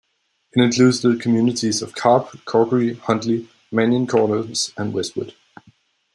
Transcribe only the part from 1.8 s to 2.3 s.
of Carp,